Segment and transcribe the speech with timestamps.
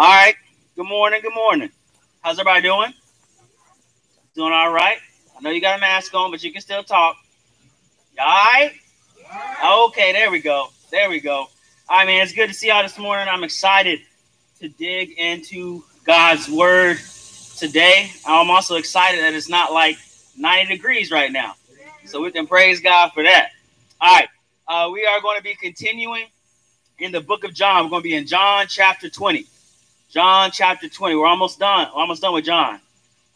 [0.00, 0.34] All right.
[0.76, 1.20] Good morning.
[1.20, 1.68] Good morning.
[2.22, 2.94] How's everybody doing?
[4.34, 4.96] Doing all right?
[5.36, 7.16] I know you got a mask on, but you can still talk.
[8.18, 8.72] All right?
[9.62, 10.68] Okay, there we go.
[10.90, 11.40] There we go.
[11.40, 11.48] All
[11.90, 12.22] right, man.
[12.22, 13.28] It's good to see y'all this morning.
[13.30, 14.00] I'm excited
[14.60, 16.96] to dig into God's word
[17.58, 18.10] today.
[18.24, 19.98] I'm also excited that it's not like
[20.34, 21.56] 90 degrees right now.
[22.06, 23.50] So we can praise God for that.
[24.00, 24.28] All right.
[24.66, 26.24] Uh, we are going to be continuing
[26.98, 27.84] in the book of John.
[27.84, 29.46] We're going to be in John chapter 20.
[30.10, 31.14] John chapter 20.
[31.14, 31.88] We're almost done.
[31.94, 32.80] We're almost done with John.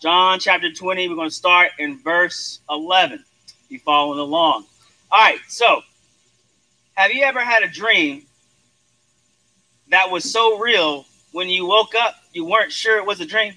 [0.02, 1.08] John chapter 20.
[1.08, 3.24] We're going to start in verse 11.
[3.68, 4.64] You following along.
[5.12, 5.38] All right.
[5.46, 5.82] So,
[6.94, 8.24] have you ever had a dream
[9.90, 13.54] that was so real when you woke up, you weren't sure it was a dream?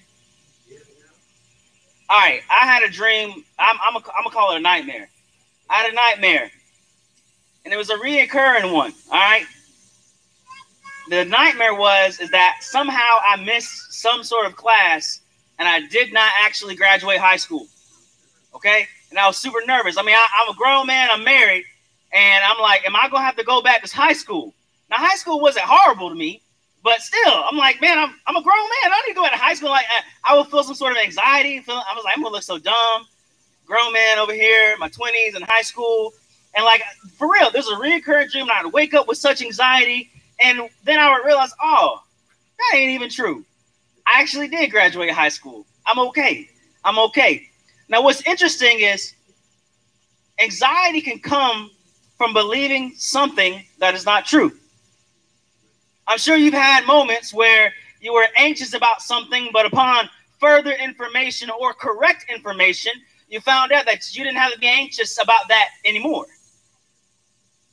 [2.09, 2.41] All right.
[2.51, 3.43] I had a dream.
[3.57, 5.09] I'm, I'm going to call it a nightmare.
[5.67, 6.51] I had a nightmare,
[7.65, 8.93] and it was a reoccurring one.
[9.11, 9.45] All right
[11.09, 15.21] the nightmare was is that somehow I missed some sort of class
[15.59, 17.67] and I did not actually graduate high school.
[18.53, 19.97] Okay, and I was super nervous.
[19.97, 21.09] I mean, I, am a grown man.
[21.11, 21.63] I'm married,
[22.11, 24.53] and I'm like, am I gonna have to go back to high school?
[24.89, 26.41] Now, high school wasn't horrible to me,
[26.83, 28.85] but still, I'm like, man, I'm, I'm a grown man.
[28.85, 29.69] I don't need to go back to high school.
[29.69, 29.85] Like,
[30.25, 31.59] I, I feel some sort of anxiety.
[31.59, 33.05] Feel, I was like, I'm gonna look so dumb.
[33.65, 36.13] Grown man over here, my 20s in high school,
[36.55, 36.81] and like
[37.17, 38.43] for real, there's a recurring dream.
[38.49, 42.01] And I'd wake up with such anxiety and then I would realize, oh,
[42.57, 43.43] that ain't even true.
[44.05, 45.65] I actually did graduate high school.
[45.85, 46.49] I'm okay.
[46.83, 47.49] I'm okay.
[47.89, 49.13] Now, what's interesting is
[50.39, 51.71] anxiety can come
[52.17, 54.51] from believing something that is not true.
[56.07, 61.49] I'm sure you've had moments where you were anxious about something, but upon further information
[61.49, 62.93] or correct information,
[63.29, 66.25] you found out that you didn't have to be anxious about that anymore.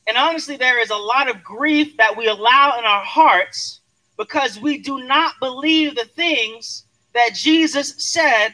[0.06, 3.80] And honestly, there is a lot of grief that we allow in our hearts
[4.16, 8.50] because we do not believe the things that Jesus said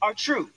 [0.00, 0.48] are true.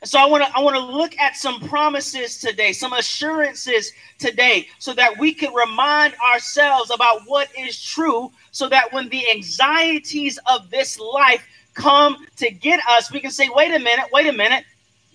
[0.00, 3.90] And so I want to I want to look at some promises today, some assurances
[4.18, 9.30] today so that we can remind ourselves about what is true so that when the
[9.30, 11.42] anxieties of this life
[11.72, 14.64] come to get us, we can say, "Wait a minute, wait a minute.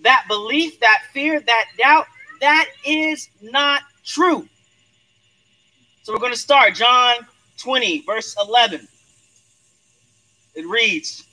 [0.02, 2.08] That belief, that fear, that doubt
[2.42, 4.48] that is not true.
[6.04, 7.16] So we're going to start John
[7.58, 8.88] 20, verse 11.
[10.56, 11.24] It reads,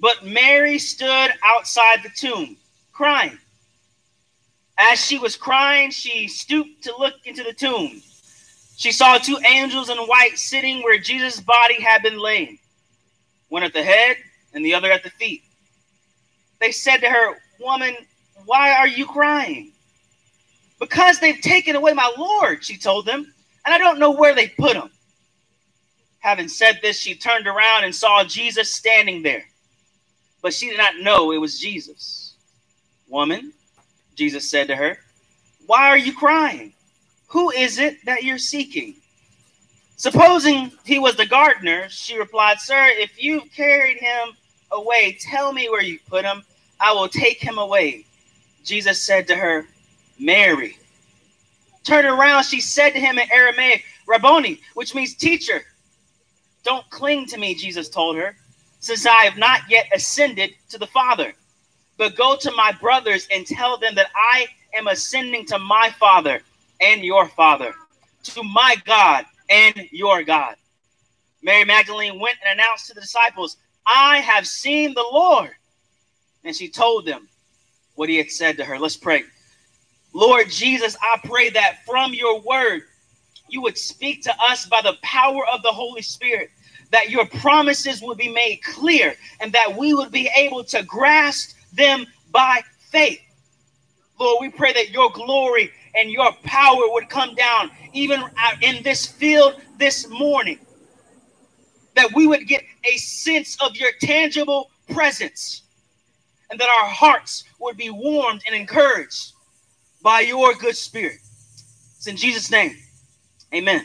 [0.00, 2.56] But Mary stood outside the tomb,
[2.92, 3.38] crying.
[4.78, 8.00] As she was crying, she stooped to look into the tomb.
[8.76, 12.58] She saw two angels in white sitting where Jesus' body had been laid,
[13.48, 14.18] one at the head
[14.54, 15.42] and the other at the feet.
[16.60, 17.96] They said to her, Woman,
[18.44, 19.72] why are you crying?
[20.78, 23.32] Because they've taken away my Lord, she told them,
[23.64, 24.90] and I don't know where they put him.
[26.20, 29.44] Having said this, she turned around and saw Jesus standing there,
[30.42, 32.34] but she did not know it was Jesus.
[33.08, 33.52] Woman,
[34.14, 34.98] Jesus said to her,
[35.66, 36.72] Why are you crying?
[37.28, 38.94] Who is it that you're seeking?
[39.96, 44.36] Supposing he was the gardener, she replied, Sir, if you've carried him
[44.70, 46.42] away, tell me where you put him.
[46.80, 48.04] I will take him away.
[48.64, 49.66] Jesus said to her,
[50.18, 50.78] Mary.
[51.84, 55.62] Turning around, she said to him in Aramaic, Rabboni, which means teacher.
[56.64, 58.36] Don't cling to me, Jesus told her,
[58.80, 61.32] since I have not yet ascended to the Father.
[61.96, 66.42] But go to my brothers and tell them that I am ascending to my Father
[66.80, 67.74] and your Father,
[68.24, 70.56] to my God and your God.
[71.42, 75.50] Mary Magdalene went and announced to the disciples, I have seen the Lord.
[76.44, 77.28] And she told them
[77.94, 78.78] what he had said to her.
[78.78, 79.24] Let's pray.
[80.18, 82.82] Lord Jesus, I pray that from your word,
[83.48, 86.50] you would speak to us by the power of the Holy Spirit,
[86.90, 91.56] that your promises would be made clear, and that we would be able to grasp
[91.72, 93.20] them by faith.
[94.18, 98.20] Lord, we pray that your glory and your power would come down even
[98.60, 100.58] in this field this morning,
[101.94, 105.62] that we would get a sense of your tangible presence,
[106.50, 109.34] and that our hearts would be warmed and encouraged
[110.02, 111.18] by your good spirit.
[111.96, 112.76] It's in Jesus' name.
[113.54, 113.84] Amen.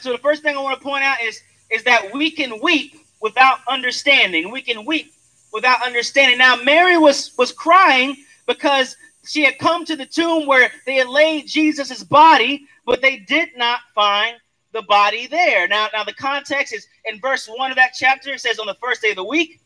[0.00, 2.94] So the first thing I want to point out is, is that we can weep
[3.20, 4.50] without understanding.
[4.50, 5.12] We can weep
[5.52, 6.38] without understanding.
[6.38, 8.16] Now, Mary was, was crying
[8.46, 13.18] because she had come to the tomb where they had laid Jesus' body, but they
[13.18, 14.36] did not find
[14.72, 15.66] the body there.
[15.68, 18.32] Now, now the context is in verse one of that chapter.
[18.32, 19.60] It says, On the first day of the week,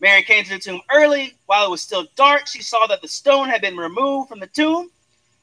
[0.00, 1.34] Mary came to the tomb early.
[1.46, 4.46] While it was still dark, she saw that the stone had been removed from the
[4.46, 4.90] tomb.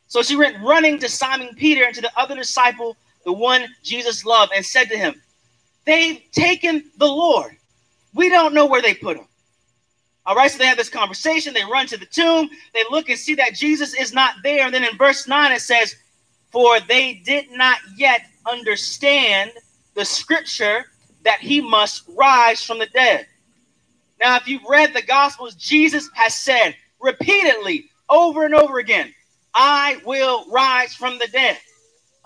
[0.07, 4.23] So she went running to Simon Peter and to the other disciple, the one Jesus
[4.23, 5.21] loved, and said to him,
[5.85, 7.57] they've taken the Lord.
[8.13, 9.27] We don't know where they put him.
[10.25, 11.53] All right, so they have this conversation.
[11.53, 12.49] They run to the tomb.
[12.73, 14.65] They look and see that Jesus is not there.
[14.65, 15.95] And then in verse 9, it says,
[16.51, 19.51] For they did not yet understand
[19.93, 20.85] the scripture
[21.23, 23.27] that he must rise from the dead.
[24.21, 29.13] Now, if you've read the Gospels, Jesus has said repeatedly, over and over again,
[29.53, 31.57] I will rise from the dead.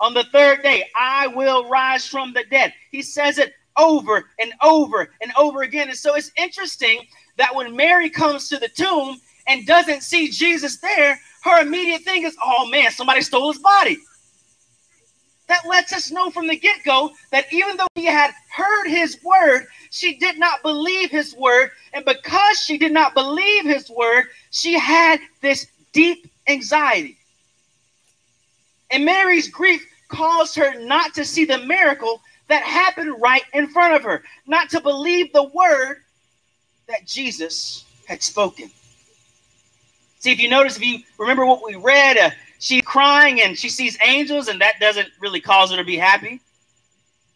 [0.00, 2.72] On the third day, I will rise from the dead.
[2.90, 5.88] He says it over and over and over again.
[5.88, 7.00] And so it's interesting
[7.36, 12.24] that when Mary comes to the tomb and doesn't see Jesus there, her immediate thing
[12.24, 13.98] is, oh man, somebody stole his body.
[15.50, 19.18] That lets us know from the get go that even though he had heard his
[19.24, 21.72] word, she did not believe his word.
[21.92, 27.18] And because she did not believe his word, she had this deep anxiety.
[28.92, 33.96] And Mary's grief caused her not to see the miracle that happened right in front
[33.96, 35.96] of her, not to believe the word
[36.86, 38.70] that Jesus had spoken.
[40.20, 43.68] See, if you notice, if you remember what we read, uh, she's crying and she
[43.68, 46.40] sees angels, and that doesn't really cause her to be happy.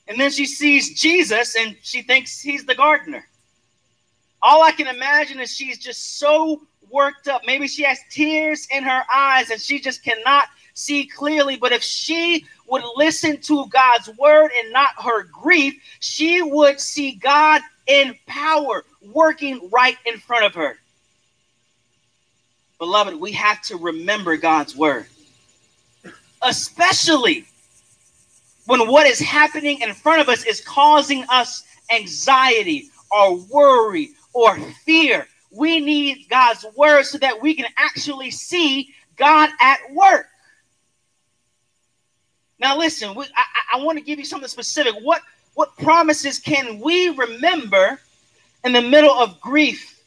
[0.07, 3.27] And then she sees Jesus and she thinks he's the gardener.
[4.43, 6.61] All I can imagine is she's just so
[6.91, 7.43] worked up.
[7.47, 11.57] Maybe she has tears in her eyes and she just cannot see clearly.
[11.57, 17.13] But if she would listen to God's word and not her grief, she would see
[17.13, 20.77] God in power working right in front of her.
[22.79, 25.07] Beloved, we have to remember God's word,
[26.45, 27.47] especially
[28.67, 34.59] when what is happening in front of us is causing us anxiety or worry or
[34.85, 35.27] fear.
[35.51, 40.27] We need God's word so that we can actually see God at work.
[42.59, 44.95] Now, listen, we, I, I want to give you something specific.
[45.03, 45.23] What,
[45.55, 48.01] what promises can we remember
[48.65, 50.03] in the middle of grief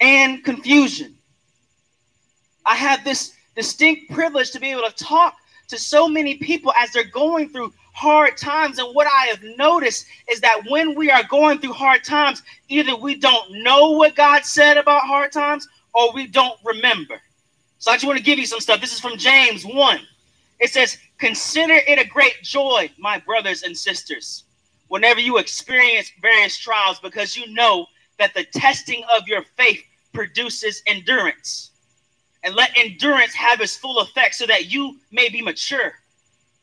[0.00, 1.14] and confusion?
[2.66, 5.36] I have this distinct privilege to be able to talk
[5.68, 8.78] to so many people as they're going through hard times.
[8.78, 12.96] And what I have noticed is that when we are going through hard times, either
[12.96, 17.20] we don't know what God said about hard times or we don't remember.
[17.78, 18.80] So I just want to give you some stuff.
[18.80, 20.00] This is from James 1.
[20.60, 24.44] It says, Consider it a great joy, my brothers and sisters,
[24.88, 27.86] whenever you experience various trials, because you know
[28.18, 29.82] that the testing of your faith
[30.12, 31.70] produces endurance.
[32.44, 35.92] And let endurance have its full effect so that you may be mature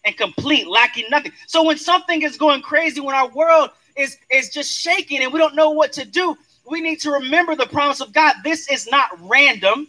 [0.06, 1.34] and complete, lacking nothing.
[1.48, 5.40] So when something is going crazy, when our world is, is just shaking and we
[5.40, 6.38] don't know what to do,
[6.70, 8.36] we need to remember the promise of God.
[8.44, 9.88] This is not random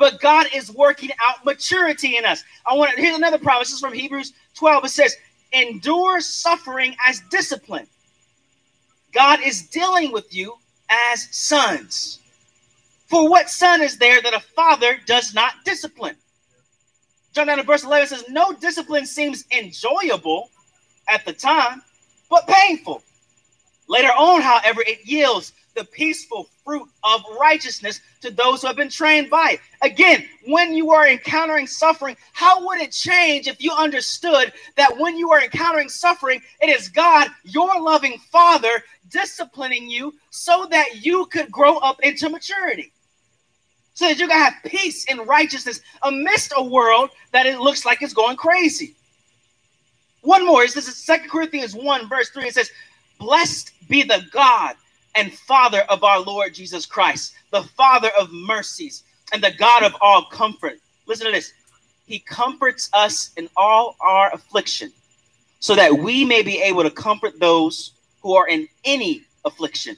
[0.00, 2.42] but God is working out maturity in us.
[2.66, 3.68] I want to here's another promise.
[3.68, 4.86] This is from Hebrews 12.
[4.86, 5.16] It says,
[5.52, 7.86] endure suffering as discipline.
[9.12, 10.54] God is dealing with you
[10.88, 12.18] as sons.
[13.10, 16.14] For what son is there that a father does not discipline?
[17.32, 20.48] John down to verse 11 says, No discipline seems enjoyable
[21.08, 21.82] at the time,
[22.30, 23.02] but painful.
[23.88, 28.88] Later on, however, it yields the peaceful fruit of righteousness to those who have been
[28.88, 29.60] trained by it.
[29.82, 35.16] Again, when you are encountering suffering, how would it change if you understood that when
[35.16, 41.26] you are encountering suffering, it is God, your loving Father, disciplining you so that you
[41.26, 42.92] could grow up into maturity?
[44.00, 48.00] So that you can have peace and righteousness amidst a world that it looks like
[48.00, 48.94] it's going crazy.
[50.22, 52.46] One more is this is Second Corinthians 1, verse 3.
[52.46, 52.70] It says,
[53.18, 54.76] Blessed be the God
[55.14, 59.04] and Father of our Lord Jesus Christ, the Father of mercies
[59.34, 60.78] and the God of all comfort.
[61.04, 61.52] Listen to this.
[62.06, 64.94] He comforts us in all our affliction
[65.58, 67.92] so that we may be able to comfort those
[68.22, 69.94] who are in any affliction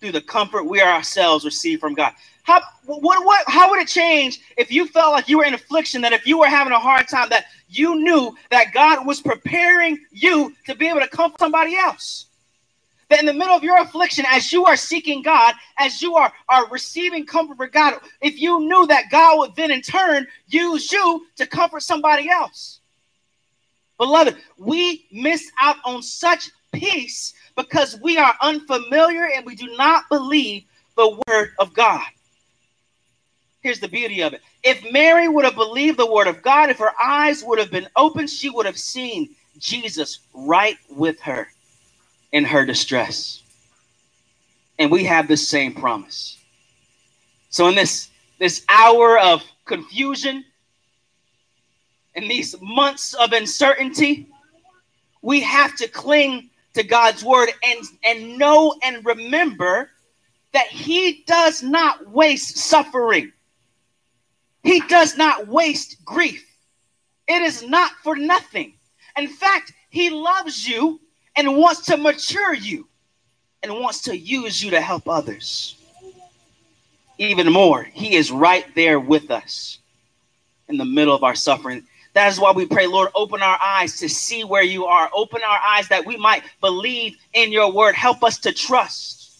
[0.00, 2.12] through the comfort we ourselves receive from God.
[2.42, 6.00] How what what how would it change if you felt like you were in affliction
[6.02, 9.98] that if you were having a hard time that you knew that God was preparing
[10.10, 12.28] you to be able to comfort somebody else?
[13.08, 16.32] that in the middle of your affliction, as you are seeking God, as you are,
[16.48, 20.92] are receiving comfort from God, if you knew that God would then in turn use
[20.92, 22.80] you to comfort somebody else.
[23.98, 30.08] Beloved, we miss out on such peace because we are unfamiliar and we do not
[30.08, 30.64] believe
[30.96, 32.06] the word of God.
[33.60, 34.42] Here's the beauty of it.
[34.62, 37.88] If Mary would have believed the word of God, if her eyes would have been
[37.96, 41.48] open, she would have seen Jesus right with her
[42.32, 43.42] in her distress.
[44.78, 46.38] And we have this same promise.
[47.50, 50.44] So in this this hour of confusion
[52.14, 54.28] in these months of uncertainty,
[55.22, 59.90] we have to cling to God's word and, and know and remember
[60.52, 63.32] that he does not waste suffering.
[64.62, 66.44] He does not waste grief.
[67.26, 68.74] It is not for nothing.
[69.16, 71.00] In fact, he loves you
[71.34, 72.86] and wants to mature you
[73.64, 75.74] and wants to use you to help others.
[77.18, 79.78] Even more, he is right there with us
[80.68, 81.84] in the middle of our suffering.
[82.18, 85.08] That is why we pray, Lord, open our eyes to see where you are.
[85.14, 87.94] Open our eyes that we might believe in your word.
[87.94, 89.30] Help us to trust.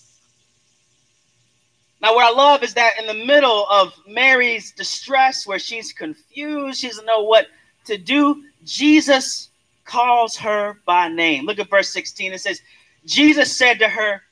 [2.00, 6.78] Now, what I love is that in the middle of Mary's distress, where she's confused,
[6.78, 7.48] she doesn't know what
[7.86, 9.48] to do, Jesus
[9.84, 11.46] calls her by name.
[11.46, 12.32] Look at verse 16.
[12.32, 12.62] It says,
[13.04, 14.22] Jesus said to her,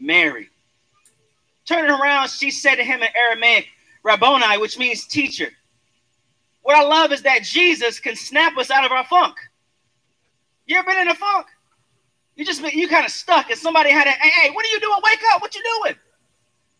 [0.00, 0.48] Mary.
[1.66, 3.68] Turning around, she said to him in Aramaic,
[4.04, 5.50] Rabboni, which means teacher.
[6.64, 9.36] What I love is that Jesus can snap us out of our funk.
[10.64, 11.46] You ever been in a funk?
[12.36, 14.80] You just you kind of stuck, and somebody had a hey, hey, what are you
[14.80, 14.96] doing?
[15.04, 15.42] Wake up!
[15.42, 15.94] What you doing?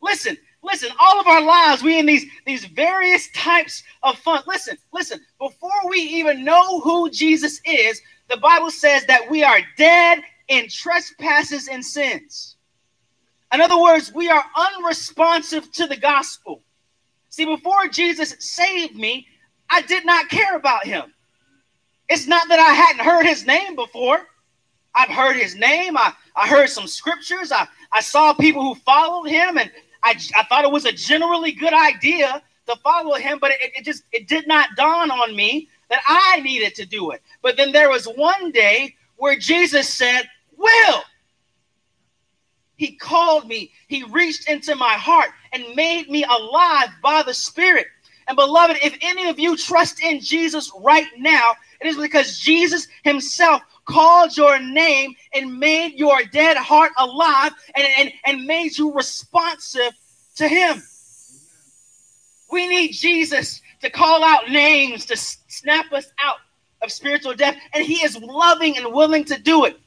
[0.01, 0.89] Listen, listen.
[0.99, 4.47] All of our lives, we in these these various types of funk.
[4.47, 5.21] Listen, listen.
[5.39, 8.01] Before we even know who Jesus is,
[8.31, 12.57] the Bible says that we are dead in trespasses and sins.
[13.53, 16.63] In other words, we are unresponsive to the gospel.
[17.29, 19.29] See, before Jesus saved me,
[19.75, 21.13] I did not care about him.
[22.09, 24.21] It's not that I hadn't heard his name before.
[24.95, 25.97] I've heard his name.
[25.97, 27.51] I, I heard some scriptures.
[27.51, 29.69] I, I saw people who followed him, and
[30.05, 33.85] I, I thought it was a generally good idea to follow him, but it, it
[33.85, 37.21] just it did not dawn on me that I needed to do it.
[37.43, 40.23] But then there was one day where Jesus said,
[40.57, 41.03] Will.
[42.77, 47.87] He called me, he reached into my heart and made me alive by the Spirit.
[48.27, 52.89] And beloved, if any of you trust in Jesus right now, it is because Jesus
[53.03, 58.93] himself called your name and made your dead heart alive and, and, and made you
[58.95, 59.93] responsive
[60.37, 60.83] to him.
[62.51, 66.37] We need Jesus to call out names, to snap us out
[66.83, 69.79] of spiritual death, and he is loving and willing to do it.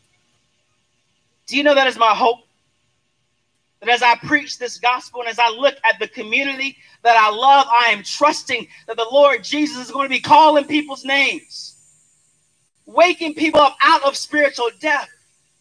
[1.48, 2.47] Do you know that is my hope?
[3.79, 7.29] That as I preach this gospel and as I look at the community that I
[7.29, 11.75] love, I am trusting that the Lord Jesus is going to be calling people's names,
[12.86, 15.10] waking people up out of spiritual death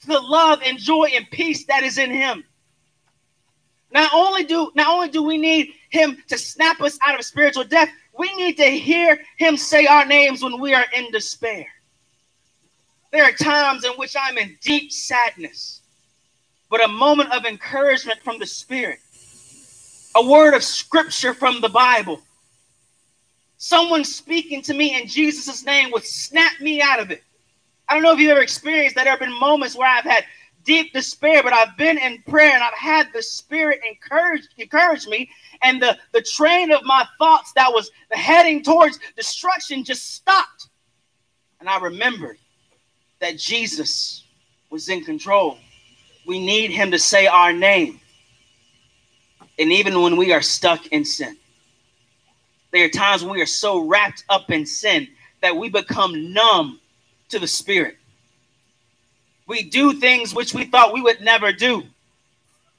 [0.01, 2.43] to the love and joy and peace that is in Him.
[3.93, 7.65] Not only do not only do we need Him to snap us out of spiritual
[7.65, 11.67] death, we need to hear Him say our names when we are in despair.
[13.13, 15.83] There are times in which I'm in deep sadness
[16.77, 18.99] but a moment of encouragement from the Spirit,
[20.15, 22.21] a word of scripture from the Bible.
[23.57, 27.23] Someone speaking to me in Jesus' name would snap me out of it.
[27.89, 29.05] I don't know if you've ever experienced that.
[29.05, 30.27] There have been moments where I've had
[30.65, 35.31] deep despair, but I've been in prayer and I've had the Spirit encourage, encourage me.
[35.63, 40.69] And the, the train of my thoughts that was heading towards destruction just stopped.
[41.59, 42.37] And I remembered
[43.21, 44.25] that Jesus
[44.69, 45.57] was in control
[46.27, 48.01] we need him to say our name.
[49.59, 51.37] And even when we are stuck in sin,
[52.73, 55.09] there are times when we are so wrapped up in sin
[55.41, 56.81] that we become numb
[57.31, 57.97] to the Spirit.
[59.47, 61.85] We do things which we thought we would never do.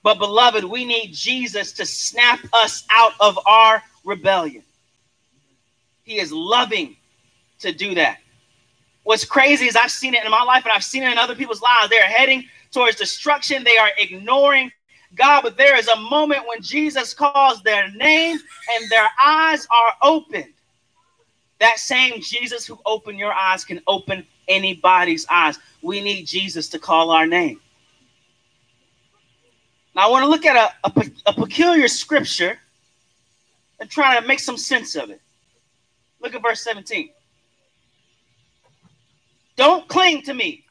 [0.04, 4.63] But, beloved, we need Jesus to snap us out of our rebellion.
[6.04, 6.96] He is loving
[7.60, 8.20] to do that.
[9.08, 11.34] What's crazy is I've seen it in my life and I've seen it in other
[11.34, 11.90] people's lives.
[11.90, 13.64] They're heading towards destruction.
[13.64, 14.70] They are ignoring
[15.16, 18.38] God, but there is a moment when Jesus calls their name
[18.76, 20.52] and their eyes are opened.
[21.60, 25.58] That same Jesus who opened your eyes can open anybody's eyes.
[25.82, 27.62] We need Jesus to call our name.
[29.96, 32.60] Now, I want to look at a, a, a peculiar scripture
[33.80, 35.22] and try to make some sense of it.
[36.20, 37.12] Look at verse 17.
[39.58, 40.66] Don't cling to me,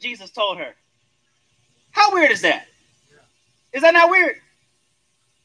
[0.00, 0.74] Jesus told her.
[1.92, 2.66] How weird is that?
[3.72, 4.36] Is that not weird?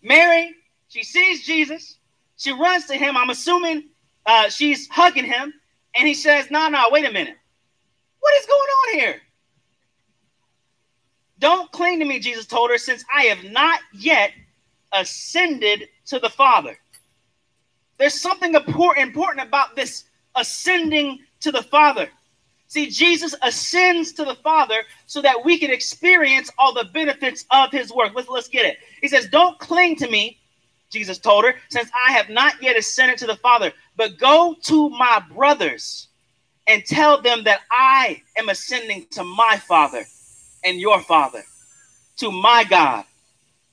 [0.01, 0.53] Mary,
[0.89, 1.97] she sees Jesus.
[2.37, 3.15] She runs to him.
[3.15, 3.85] I'm assuming
[4.25, 5.53] uh, she's hugging him.
[5.95, 7.37] And he says, No, no, wait a minute.
[8.19, 9.21] What is going on here?
[11.39, 14.31] Don't cling to me, Jesus told her, since I have not yet
[14.93, 16.77] ascended to the Father.
[17.97, 20.05] There's something important about this
[20.35, 22.09] ascending to the Father.
[22.75, 27.71] See, Jesus ascends to the Father so that we can experience all the benefits of
[27.71, 28.11] his work.
[28.13, 28.79] Let's, let's get it.
[29.01, 30.39] He says, Don't cling to me,
[30.91, 34.89] Jesus told her, since I have not yet ascended to the Father, but go to
[34.89, 36.09] my brothers
[36.67, 40.03] and tell them that I am ascending to my Father
[40.65, 41.43] and your Father,
[42.17, 43.05] to my God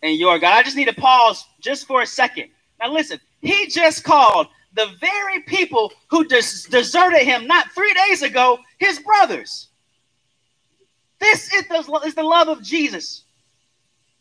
[0.03, 0.55] and your God.
[0.55, 2.51] I just need to pause just for a second.
[2.81, 8.23] Now, listen, he just called the very people who des- deserted him not three days
[8.23, 9.69] ago his brothers.
[11.21, 13.25] This is the, is the love of Jesus.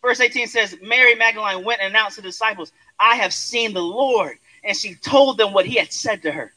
[0.02, 3.82] Verse 18 says, Mary Magdalene went and announced to the disciples, I have seen the
[3.82, 4.38] Lord.
[4.64, 6.54] And she told them what he had said to her.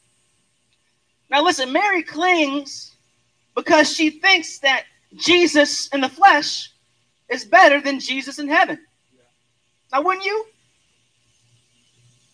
[1.30, 2.92] Now, listen, Mary clings
[3.54, 4.84] because she thinks that
[5.14, 6.70] Jesus in the flesh
[7.28, 8.78] is better than Jesus in heaven.
[9.92, 10.46] Now, wouldn't you?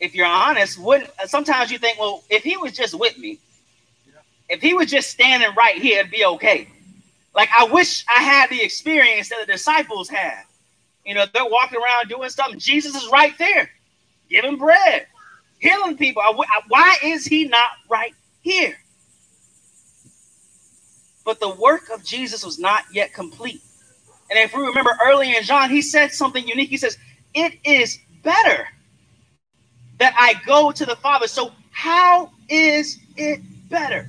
[0.00, 3.38] If you're honest, wouldn't sometimes you think, well, if he was just with me,
[4.49, 6.66] if he was just standing right here, it'd be okay.
[7.35, 10.42] Like I wish I had the experience that the disciples had.
[11.04, 12.59] You know, they're walking around doing something.
[12.59, 13.71] Jesus is right there,
[14.28, 15.07] giving bread,
[15.59, 16.23] healing people.
[16.69, 18.76] Why is he not right here?
[21.25, 23.62] But the work of Jesus was not yet complete.
[24.30, 26.71] And if we remember earlier in John, he said something unique.
[26.71, 26.97] He says,
[27.35, 28.66] It is better
[30.00, 31.28] that I go to the Father.
[31.28, 34.09] So, how is it better?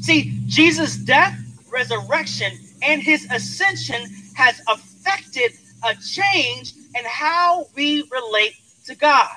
[0.00, 1.38] See, Jesus' death,
[1.70, 2.52] resurrection,
[2.82, 5.52] and his ascension has affected
[5.84, 8.54] a change in how we relate
[8.86, 9.28] to God.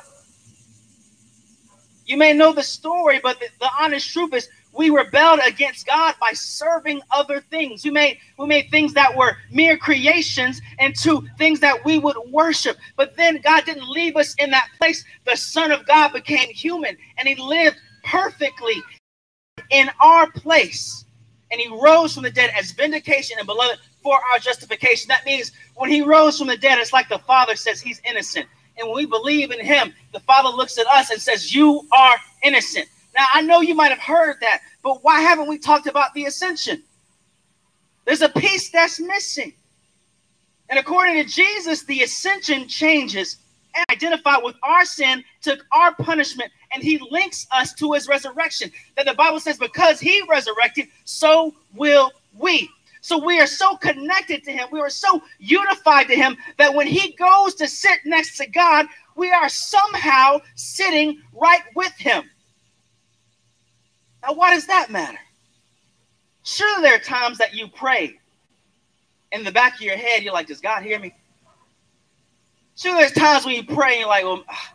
[2.06, 6.16] You may know the story, but the, the honest truth is we rebelled against God
[6.20, 7.84] by serving other things.
[7.84, 12.78] We made we made things that were mere creations into things that we would worship.
[12.96, 15.04] But then God didn't leave us in that place.
[15.26, 18.82] The Son of God became human and he lived perfectly
[19.72, 21.06] in our place.
[21.52, 25.08] And he rose from the dead as vindication and beloved for our justification.
[25.08, 28.46] That means when he rose from the dead, it's like the Father says he's innocent.
[28.78, 32.18] And when we believe in him, the Father looks at us and says, You are
[32.44, 32.88] innocent.
[33.20, 36.24] Now, I know you might have heard that, but why haven't we talked about the
[36.24, 36.82] ascension?
[38.06, 39.52] There's a piece that's missing.
[40.70, 43.36] And according to Jesus, the ascension changes
[43.76, 48.72] and identify with our sin, took our punishment, and he links us to his resurrection.
[48.96, 52.70] That the Bible says, because he resurrected, so will we.
[53.02, 56.88] So we are so connected to him, we are so unified to him that when
[56.88, 58.86] he goes to sit next to God,
[59.18, 62.24] we are somehow sitting right with him.
[64.24, 65.20] Now, why does that matter?
[66.44, 68.20] Surely there are times that you pray
[69.32, 71.14] in the back of your head, you're like, Does God hear me?
[72.76, 74.74] Sure, there's times when you pray and you're like, Well, ah,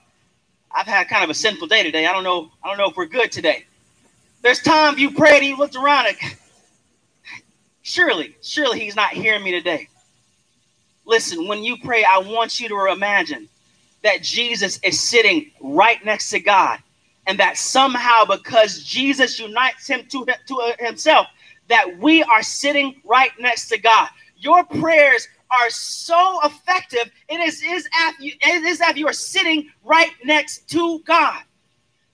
[0.72, 2.06] I've had kind of a sinful day today.
[2.06, 2.50] I don't know.
[2.62, 3.64] I don't know if we're good today.
[4.42, 6.16] There's times you prayed and you looked around and
[7.82, 9.88] surely, surely he's not hearing me today.
[11.06, 13.48] Listen, when you pray, I want you to imagine
[14.02, 16.78] that Jesus is sitting right next to God
[17.26, 21.26] and that somehow because Jesus unites him to, to himself,
[21.68, 24.08] that we are sitting right next to God.
[24.36, 27.10] Your prayers are so effective.
[27.28, 31.42] It is, is as you, as you are sitting right next to God.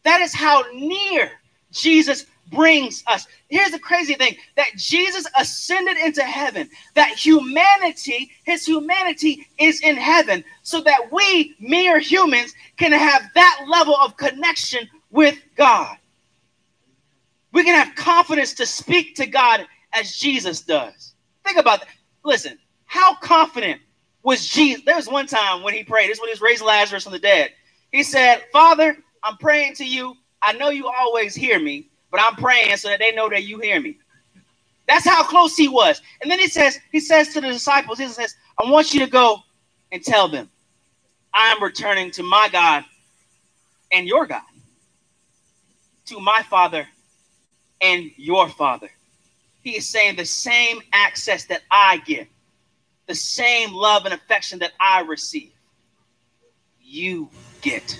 [0.04, 1.30] That is how near
[1.72, 3.26] Jesus brings us.
[3.48, 9.96] Here's the crazy thing that Jesus ascended into heaven, that humanity, his humanity is in
[9.96, 15.96] heaven, so that we, mere humans, can have that level of connection with God.
[17.52, 21.14] We can have confidence to speak to God as Jesus does.
[21.44, 21.88] Think about that.
[22.24, 23.80] Listen, how confident
[24.22, 24.84] was Jesus?
[24.84, 27.12] There was one time when he prayed, this is when he was raised Lazarus from
[27.12, 27.50] the dead.
[27.92, 30.14] He said, Father, I'm praying to you.
[30.42, 33.58] I know you always hear me, but I'm praying so that they know that you
[33.58, 33.98] hear me.
[34.86, 36.00] That's how close he was.
[36.20, 39.06] And then he says, he says to the disciples, he says, I want you to
[39.06, 39.38] go
[39.92, 40.50] and tell them,
[41.34, 42.84] I am returning to my God
[43.92, 44.42] and your God
[46.10, 46.86] to my Father
[47.80, 48.90] and your Father.
[49.62, 52.26] He is saying the same access that I get,
[53.06, 55.52] the same love and affection that I receive,
[56.82, 57.98] you get.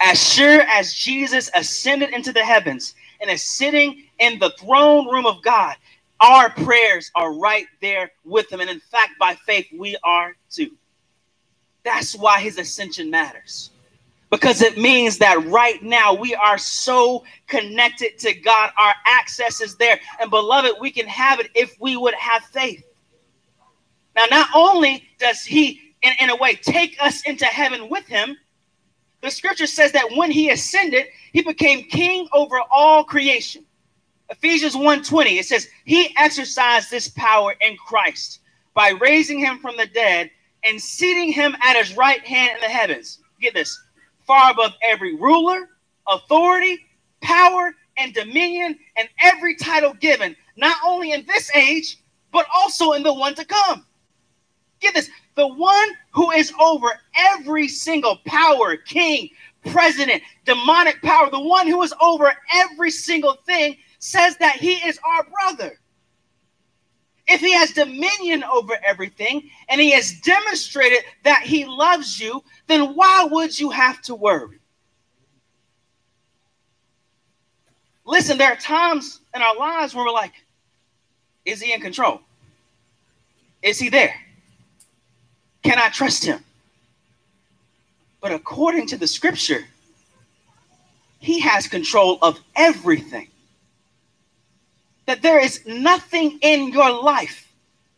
[0.00, 5.26] As sure as Jesus ascended into the heavens and is sitting in the throne room
[5.26, 5.76] of God,
[6.20, 8.60] our prayers are right there with him.
[8.60, 10.72] And in fact, by faith, we are too.
[11.84, 13.70] That's why his ascension matters
[14.30, 18.70] because it means that right now we are so connected to God.
[18.78, 19.98] Our access is there.
[20.20, 22.84] And beloved, we can have it if we would have faith.
[24.16, 28.36] Now, not only does he, in, in a way, take us into heaven with him,
[29.20, 33.64] the scripture says that when he ascended, he became king over all creation.
[34.30, 38.40] Ephesians 1:20, it says, He exercised this power in Christ
[38.74, 40.30] by raising him from the dead
[40.64, 43.18] and seating him at his right hand in the heavens.
[43.40, 43.78] Get this
[44.30, 45.70] far above every ruler,
[46.06, 46.86] authority,
[47.20, 51.96] power, and dominion, and every title given, not only in this age,
[52.30, 53.84] but also in the one to come.
[54.78, 59.30] Get this the one who is over every single power, king,
[59.66, 65.00] president, demonic power, the one who is over every single thing says that he is
[65.12, 65.80] our brother.
[67.32, 72.96] If he has dominion over everything and he has demonstrated that he loves you, then
[72.96, 74.58] why would you have to worry?
[78.04, 80.32] Listen, there are times in our lives where we're like,
[81.44, 82.20] is he in control?
[83.62, 84.14] Is he there?
[85.62, 86.44] Can I trust him?
[88.20, 89.64] But according to the scripture,
[91.20, 93.29] he has control of everything.
[95.10, 97.52] That there is nothing in your life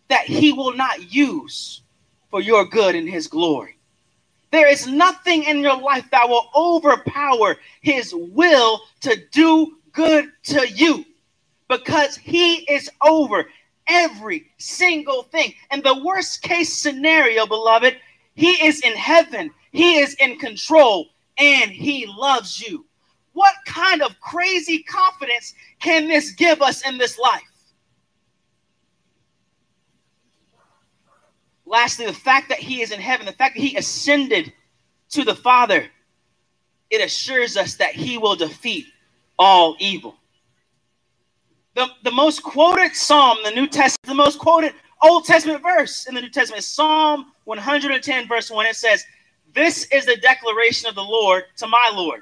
[0.09, 1.83] that he will not use
[2.31, 3.77] for your good and his glory.
[4.51, 10.67] There is nothing in your life that will overpower his will to do good to
[10.67, 11.05] you
[11.69, 13.45] because he is over
[13.89, 15.53] every single thing.
[15.71, 17.95] And the worst case scenario, beloved,
[18.37, 22.87] he is in heaven, he is in control, and he loves you.
[23.33, 27.43] What kind of crazy confidence can this give us in this life?
[31.65, 34.53] Lastly, the fact that he is in heaven, the fact that he ascended
[35.11, 35.89] to the Father,
[36.91, 38.87] it assures us that he will defeat
[39.39, 40.17] all evil.
[41.75, 46.07] The, the most quoted psalm in the New Testament, the most quoted Old Testament verse
[46.07, 48.67] in the New Testament, Psalm 110, verse 1.
[48.67, 49.05] It says,
[49.55, 52.21] This is the declaration of the Lord to my Lord.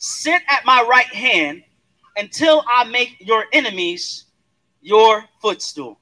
[0.00, 1.62] Sit at my right hand
[2.16, 4.24] until I make your enemies
[4.80, 6.00] your footstool.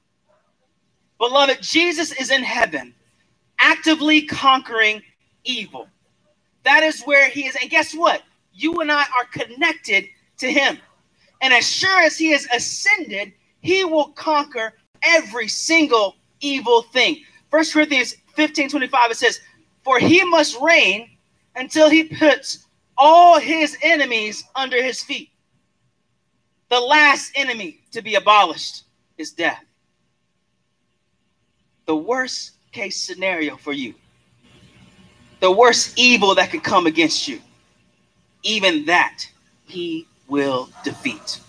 [1.17, 2.95] Beloved, Jesus is in heaven,
[3.59, 5.01] actively conquering
[5.43, 5.85] evil.
[6.63, 7.57] That is where he is.
[7.57, 8.23] And guess what?
[8.53, 10.07] You and I are connected
[10.37, 10.77] to him.
[11.41, 17.21] And as sure as he has ascended, he will conquer every single evil thing.
[17.51, 19.41] First Corinthians 15 25, it says,
[19.83, 21.09] For he must reign
[21.57, 22.65] until he puts
[22.99, 25.29] all his enemies under his feet.
[26.69, 28.83] The last enemy to be abolished
[29.17, 29.63] is death.
[31.85, 33.95] The worst case scenario for you,
[35.39, 37.39] the worst evil that could come against you,
[38.43, 39.25] even that
[39.65, 41.39] he will defeat.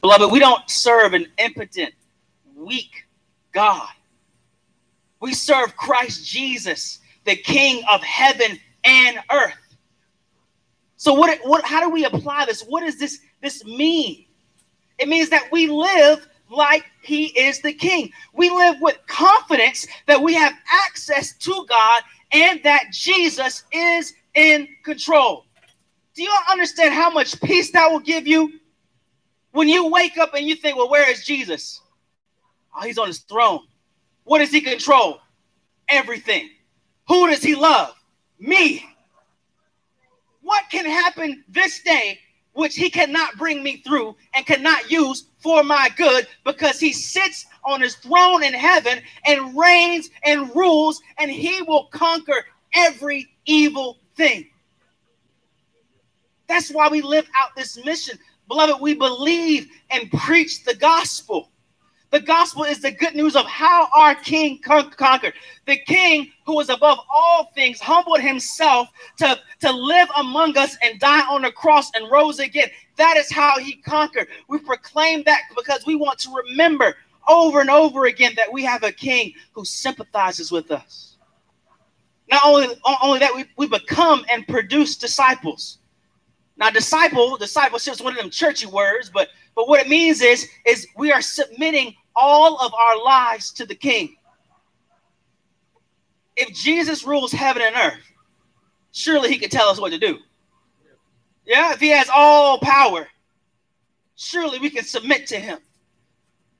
[0.00, 1.94] Beloved, we don't serve an impotent,
[2.56, 3.06] weak
[3.52, 3.88] God.
[5.20, 9.54] We serve Christ Jesus, the King of heaven and earth.
[10.96, 12.62] So what, what how do we apply this?
[12.62, 14.26] What does this this mean?
[14.98, 18.10] It means that we live like he is the king.
[18.32, 20.54] We live with confidence that we have
[20.86, 25.44] access to God and that Jesus is in control.
[26.14, 28.60] Do you understand how much peace that will give you?
[29.52, 31.80] When you wake up and you think, well, where is Jesus?
[32.74, 33.60] Oh, he's on his throne.
[34.24, 35.20] What does he control?
[35.88, 36.50] Everything.
[37.08, 37.94] Who does he love?
[38.38, 38.84] Me.
[40.46, 42.20] What can happen this day
[42.52, 47.46] which he cannot bring me through and cannot use for my good because he sits
[47.64, 52.44] on his throne in heaven and reigns and rules and he will conquer
[52.76, 54.48] every evil thing.
[56.46, 58.16] That's why we live out this mission.
[58.46, 61.50] Beloved, we believe and preach the gospel.
[62.16, 65.34] The gospel is the good news of how our king con- conquered.
[65.66, 70.98] The king who was above all things humbled himself to, to live among us and
[70.98, 72.70] die on the cross and rose again.
[72.96, 74.28] That is how he conquered.
[74.48, 76.96] We proclaim that because we want to remember
[77.28, 81.18] over and over again that we have a king who sympathizes with us.
[82.30, 82.68] Not only,
[83.02, 85.80] only that, we, we become and produce disciples.
[86.56, 90.48] Now, disciple, discipleship is one of them churchy words, but but what it means is,
[90.66, 94.16] is we are submitting all of our lives to the King.
[96.36, 98.12] If Jesus rules heaven and earth,
[98.92, 100.18] surely he could tell us what to do.
[101.46, 103.06] Yeah, if he has all power,
[104.16, 105.58] surely we can submit to him.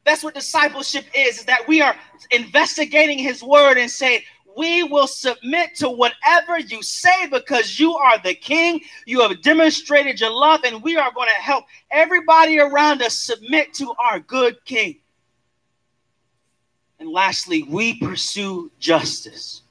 [0.04, 1.96] That's what discipleship is, is that we are
[2.30, 4.20] investigating his word and saying,
[4.56, 8.80] we will submit to whatever you say because you are the king.
[9.04, 13.74] You have demonstrated your love, and we are going to help everybody around us submit
[13.74, 15.00] to our good king.
[16.98, 19.62] And lastly, we pursue justice.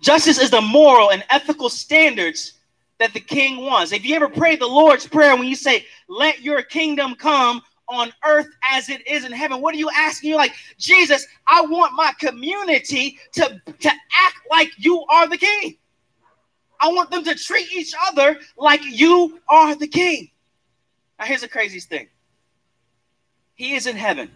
[0.00, 2.54] Justice is the moral and ethical standards
[2.98, 3.92] that the king wants.
[3.92, 8.12] If you ever pray the Lord's Prayer when you say, Let your kingdom come, on
[8.24, 9.60] earth as it is in heaven.
[9.60, 10.30] What are you asking?
[10.30, 15.76] You're like, Jesus, I want my community to, to act like you are the king.
[16.80, 20.30] I want them to treat each other like you are the king.
[21.18, 22.08] Now, here's the craziest thing
[23.56, 24.30] He is in heaven,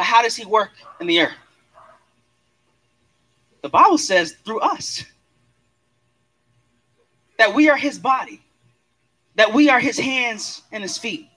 [0.00, 1.34] But how does he work in the earth?
[3.60, 5.04] The Bible says through us
[7.36, 8.40] that we are his body,
[9.34, 11.28] that we are his hands and his feet.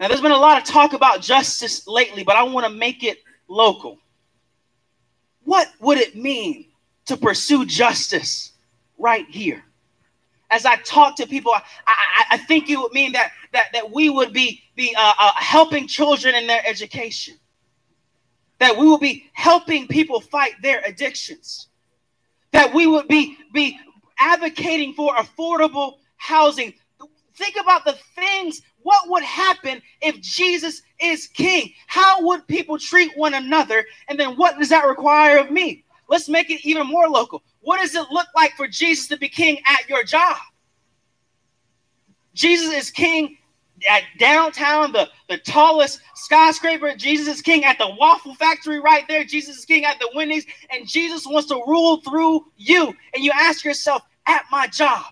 [0.00, 3.04] Now, there's been a lot of talk about justice lately, but I want to make
[3.04, 4.00] it local.
[5.44, 6.66] What would it mean
[7.04, 8.50] to pursue justice
[8.98, 9.62] right here?
[10.50, 13.92] As I talk to people, I, I, I think it would mean that that, that
[13.92, 17.36] we would be, be uh, uh, helping children in their education,
[18.58, 21.68] that we will be helping people fight their addictions,
[22.52, 23.78] that we would be, be
[24.18, 26.72] advocating for affordable housing.
[27.34, 28.62] Think about the things.
[28.82, 31.72] What would happen if Jesus is king?
[31.86, 33.84] How would people treat one another?
[34.08, 35.84] And then what does that require of me?
[36.08, 37.42] Let's make it even more local.
[37.60, 40.36] What does it look like for Jesus to be king at your job?
[42.32, 43.38] Jesus is king
[43.88, 46.94] at downtown, the, the tallest skyscraper.
[46.94, 49.24] Jesus is king at the waffle factory right there.
[49.24, 50.46] Jesus is king at the Wendy's.
[50.70, 52.94] And Jesus wants to rule through you.
[53.14, 55.04] And you ask yourself, at my job,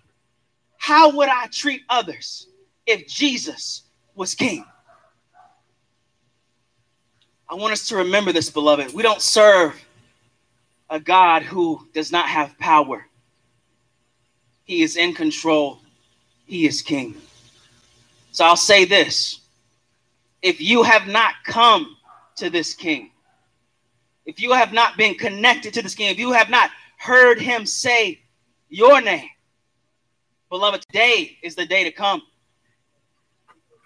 [0.79, 2.49] how would I treat others
[2.87, 3.83] if Jesus
[4.15, 4.65] was king?
[7.49, 8.93] I want us to remember this, beloved.
[8.93, 9.81] We don't serve
[10.91, 13.07] a God who does not have power.
[14.65, 15.81] He is in control.
[16.47, 17.15] He is king.
[18.35, 19.43] So I'll say this
[20.43, 21.97] if you have not come
[22.37, 23.13] to this king,
[24.27, 27.65] if you have not been connected to this king, if you have not heard him
[27.65, 28.21] say
[28.69, 29.29] your name,
[30.51, 32.23] beloved, today is the day to come.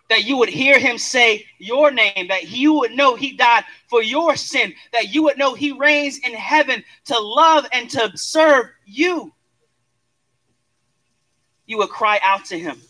[0.08, 4.02] That you would hear him say your name, that you would know he died for
[4.02, 8.70] your sin, that you would know he reigns in heaven to love and to serve
[8.86, 9.30] you.
[11.66, 12.80] You would cry out to him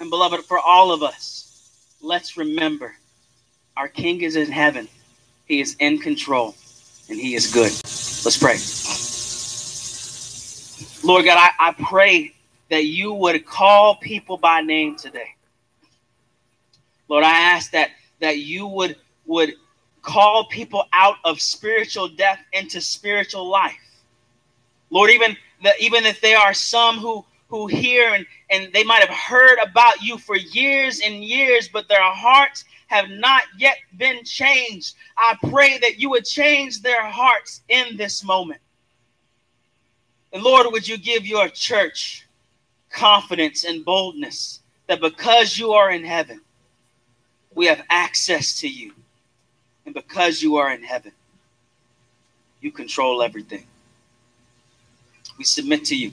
[0.00, 2.94] and beloved, for all of us, let's remember
[3.76, 4.88] our King is in heaven.
[5.46, 6.54] He is in control
[7.08, 7.72] and he is good.
[8.24, 8.58] Let's pray.
[11.06, 12.34] Lord God, I, I pray
[12.70, 15.34] that you would call people by name today.
[17.08, 19.54] Lord, I ask that that you would would
[20.02, 23.78] call people out of spiritual death into spiritual life.
[24.90, 29.02] Lord, even that even if there are some who who hear and, and they might
[29.02, 34.24] have heard about you for years and years, but their hearts have not yet been
[34.24, 34.94] changed.
[35.16, 38.60] I pray that you would change their hearts in this moment.
[40.32, 42.26] And Lord, would you give your church
[42.90, 46.40] confidence and boldness that because you are in heaven,
[47.54, 48.92] we have access to you.
[49.86, 51.12] And because you are in heaven,
[52.60, 53.64] you control everything.
[55.38, 56.12] We submit to you.